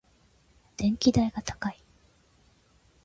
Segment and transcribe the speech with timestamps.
[0.77, 1.79] 電気代が高い。